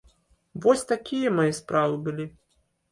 Вось 0.63 0.85
такія 0.93 1.37
мае 1.39 1.49
справы 1.61 2.05
былі. 2.11 2.31